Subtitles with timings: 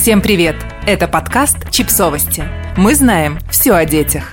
[0.00, 0.56] Всем привет!
[0.86, 2.42] Это подкаст «Чипсовости».
[2.78, 4.32] Мы знаем все о детях.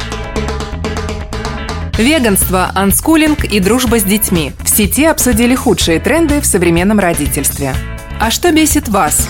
[1.97, 4.53] Веганство, анскулинг и дружба с детьми.
[4.63, 7.73] В сети обсудили худшие тренды в современном родительстве.
[8.17, 9.27] А что бесит вас?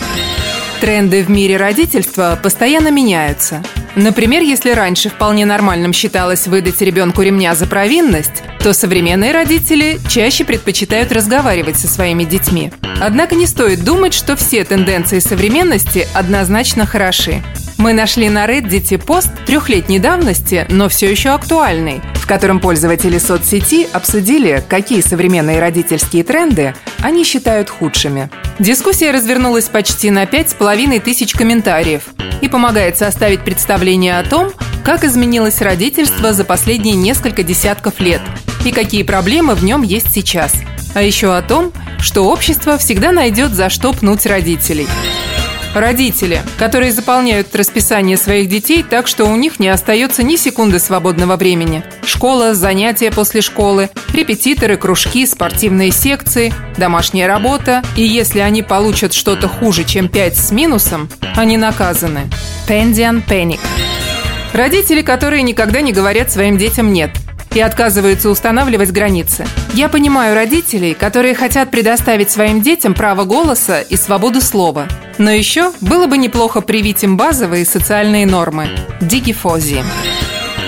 [0.80, 3.64] Тренды в мире родительства постоянно меняются.
[3.98, 10.46] Например, если раньше вполне нормальным считалось выдать ребенку ремня за провинность, то современные родители чаще
[10.46, 12.72] предпочитают разговаривать со своими детьми.
[13.02, 17.42] Однако не стоит думать, что все тенденции современности однозначно хороши.
[17.80, 23.88] Мы нашли на Reddit пост трехлетней давности, но все еще актуальный, в котором пользователи соцсети
[23.94, 28.30] обсудили, какие современные родительские тренды они считают худшими.
[28.60, 32.02] Дискуссия развернулась почти на пять с половиной тысяч комментариев
[32.42, 34.52] и помогает составить представление о том,
[34.84, 38.20] как изменилось родительство за последние несколько десятков лет
[38.66, 40.52] и какие проблемы в нем есть сейчас.
[40.96, 41.72] А еще о том,
[42.02, 44.90] что общество всегда найдет за что пнуть родителей.
[45.80, 51.36] Родители, которые заполняют расписание своих детей так, что у них не остается ни секунды свободного
[51.36, 51.84] времени.
[52.04, 57.84] Школа, занятия после школы, репетиторы, кружки, спортивные секции, домашняя работа.
[57.96, 62.22] И если они получат что-то хуже, чем 5 с минусом, они наказаны.
[62.68, 63.60] Пендиан Пеник.
[64.54, 67.12] Родители, которые никогда не говорят своим детям «нет»,
[67.58, 69.48] и отказываются устанавливать границы.
[69.74, 74.88] Я понимаю родителей, которые хотят предоставить своим детям право голоса и свободу слова.
[75.18, 78.70] Но еще было бы неплохо привить им базовые социальные нормы.
[79.02, 79.84] Дигифози.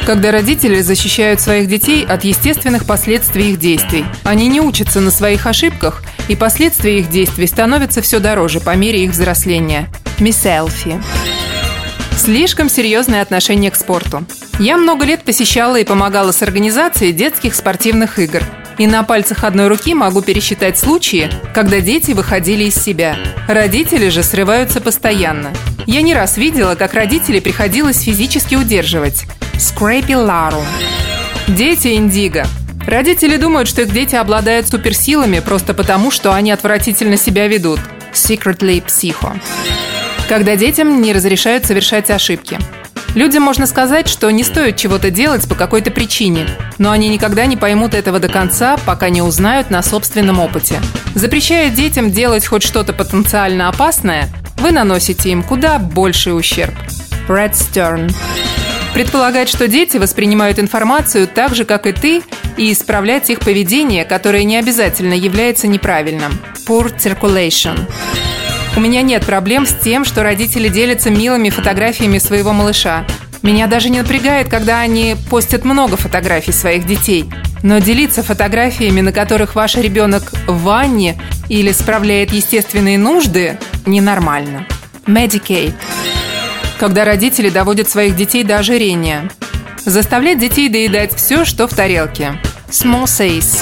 [0.08, 4.04] Когда родители защищают своих детей от естественных последствий их действий.
[4.24, 9.04] Они не учатся на своих ошибках, и последствия их действий становятся все дороже по мере
[9.04, 9.90] их взросления.
[10.18, 11.00] Мисселфи.
[12.18, 14.26] Слишком серьезное отношение к спорту.
[14.60, 18.44] Я много лет посещала и помогала с организацией детских спортивных игр.
[18.78, 23.16] И на пальцах одной руки могу пересчитать случаи, когда дети выходили из себя.
[23.48, 25.54] Родители же срываются постоянно.
[25.86, 29.24] Я не раз видела, как родителей приходилось физически удерживать.
[29.58, 30.62] Скрэпи Лару.
[31.48, 32.46] Дети Индиго.
[32.86, 37.80] Родители думают, что их дети обладают суперсилами просто потому, что они отвратительно себя ведут.
[38.12, 39.40] Secretly Psycho.
[40.28, 42.60] Когда детям не разрешают совершать ошибки.
[43.16, 46.48] Людям можно сказать, что не стоит чего-то делать по какой-то причине,
[46.78, 50.80] но они никогда не поймут этого до конца, пока не узнают на собственном опыте.
[51.16, 56.74] Запрещая детям делать хоть что-то потенциально опасное, вы наносите им куда больший ущерб.
[57.28, 58.14] Red Stern.
[58.94, 62.22] Предполагать, что дети воспринимают информацию так же, как и ты,
[62.58, 66.40] и исправлять их поведение, которое не обязательно является неправильным.
[66.68, 67.80] Poor Circulation.
[68.80, 73.06] У меня нет проблем с тем, что родители делятся милыми фотографиями своего малыша.
[73.42, 77.30] Меня даже не напрягает, когда они постят много фотографий своих детей.
[77.62, 84.66] Но делиться фотографиями, на которых ваш ребенок в ванне или справляет естественные нужды, ненормально.
[85.06, 85.74] Medicaid.
[86.80, 89.30] Когда родители доводят своих детей до ожирения.
[89.84, 92.40] Заставлять детей доедать все, что в тарелке.
[92.70, 93.62] Small says.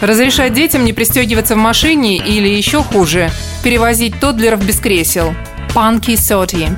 [0.00, 3.30] Разрешать детям не пристегиваться в машине или еще хуже–
[3.62, 5.34] перевозить тоддлеров без кресел.
[5.74, 6.68] Панки Соти.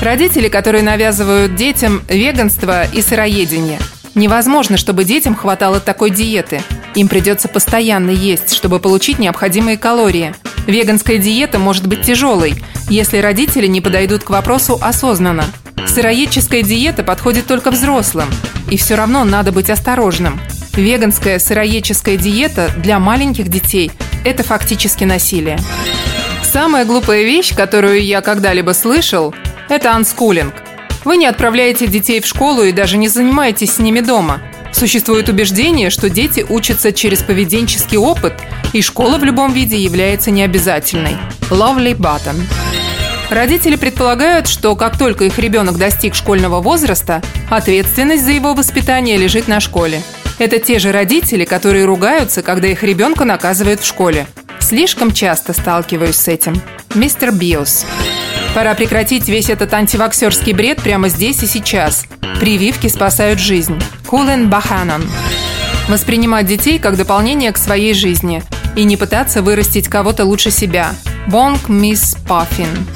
[0.00, 3.80] Родители, которые навязывают детям веганство и сыроедение.
[4.14, 6.62] Невозможно, чтобы детям хватало такой диеты.
[6.94, 10.34] Им придется постоянно есть, чтобы получить необходимые калории.
[10.66, 12.54] Веганская диета может быть тяжелой,
[12.88, 15.44] если родители не подойдут к вопросу осознанно.
[15.86, 18.28] Сыроедческая диета подходит только взрослым,
[18.70, 20.40] и все равно надо быть осторожным.
[20.80, 23.90] Веганская сыроедческая диета для маленьких детей–
[24.24, 25.58] это фактически насилие.
[26.42, 29.34] Самая глупая вещь, которую я когда-либо слышал–
[29.68, 30.54] это анскулинг.
[31.04, 34.40] Вы не отправляете детей в школу и даже не занимаетесь с ними дома.
[34.72, 38.34] Существует убеждение, что дети учатся через поведенческий опыт,
[38.72, 41.16] и школа в любом виде является необязательной.
[41.50, 42.40] Lovely Button.
[43.30, 49.46] Родители предполагают, что как только их ребенок достиг школьного возраста, ответственность за его воспитание лежит
[49.46, 50.02] на школе.
[50.40, 54.26] Это те же родители, которые ругаются, когда их ребенка наказывают в школе.
[54.58, 56.58] Слишком часто сталкиваюсь с этим.
[56.94, 57.84] Мистер Биос.
[58.54, 62.06] Пора прекратить весь этот антиваксерский бред прямо здесь и сейчас.
[62.40, 63.78] Прививки спасают жизнь.
[64.06, 65.04] Кулен Баханан.
[65.88, 68.42] Воспринимать детей как дополнение к своей жизни
[68.76, 70.94] и не пытаться вырастить кого-то лучше себя.
[71.26, 72.86] Бонг Мисс Паффин.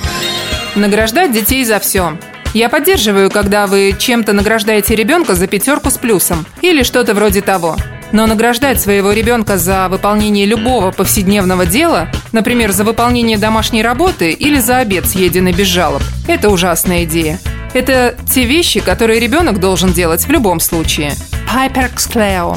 [0.77, 2.17] Награждать детей за все.
[2.55, 7.77] Я поддерживаю, когда вы чем-то награждаете ребенка за пятерку с плюсом или что-то вроде того.
[8.13, 14.61] Но награждать своего ребенка за выполнение любого повседневного дела, например, за выполнение домашней работы или
[14.61, 17.41] за обед, съеденный без жалоб, это ужасная идея.
[17.73, 21.15] Это те вещи, которые ребенок должен делать в любом случае.
[21.53, 22.57] Cleo.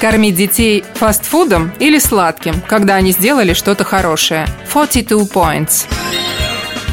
[0.00, 4.48] Кормить детей фастфудом или сладким, когда они сделали что-то хорошее.
[4.72, 5.86] 42 points.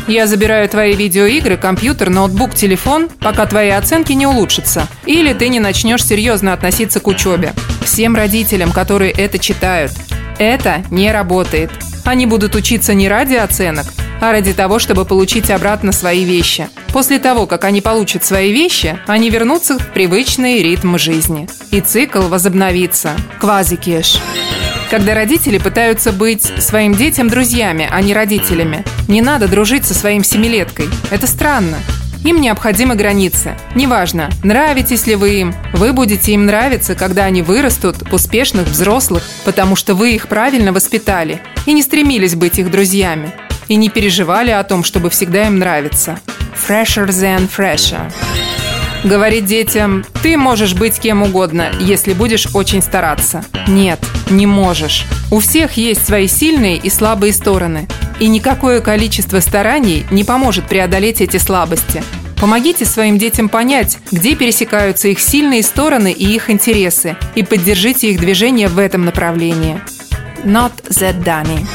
[0.07, 4.88] Я забираю твои видеоигры, компьютер, ноутбук, телефон, пока твои оценки не улучшатся.
[5.06, 7.54] Или ты не начнешь серьезно относиться к учебе.
[7.81, 9.92] Всем родителям, которые это читают,
[10.39, 11.71] это не работает.
[12.06, 13.86] Они будут учиться не ради оценок,
[14.21, 16.69] а ради того, чтобы получить обратно свои вещи.
[16.94, 21.50] После того, как они получат свои вещи, они вернутся в привычный ритм жизни.
[21.71, 23.12] И цикл возобновится.
[23.42, 24.21] Квазикеш.
[24.89, 30.23] Когда родители пытаются быть своим детям друзьями, а не родителями, не надо дружить со своим
[30.23, 30.87] семилеткой.
[31.11, 31.77] Это странно.
[32.23, 33.57] Им необходимы границы.
[33.75, 39.75] Неважно, нравитесь ли вы им, вы будете им нравиться, когда они вырастут успешных взрослых, потому
[39.75, 43.33] что вы их правильно воспитали и не стремились быть их друзьями,
[43.67, 46.19] и не переживали о том, чтобы всегда им нравиться.
[46.67, 48.11] Fresher than fresher.
[49.03, 53.45] Говорить детям, ты можешь быть кем угодно, если будешь очень стараться.
[53.67, 53.99] Нет,
[54.29, 55.06] не можешь.
[55.31, 57.88] У всех есть свои сильные и слабые стороны.
[58.19, 62.03] И никакое количество стараний не поможет преодолеть эти слабости.
[62.39, 68.19] Помогите своим детям понять, где пересекаются их сильные стороны и их интересы, и поддержите их
[68.19, 69.81] движение в этом направлении.
[70.44, 71.65] Not that Danny.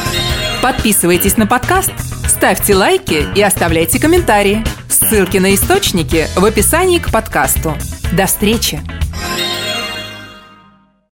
[0.62, 1.92] Подписывайтесь на подкаст,
[2.28, 4.64] ставьте лайки и оставляйте комментарии.
[4.88, 7.76] Ссылки на источники в описании к подкасту.
[8.12, 9.01] До встречи!